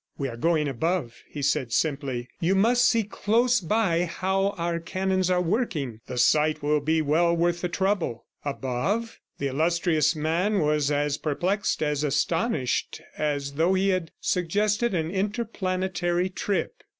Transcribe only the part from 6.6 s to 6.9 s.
will